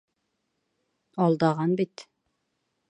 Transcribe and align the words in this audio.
Алдаған 1.27 1.79
бит! 1.83 2.07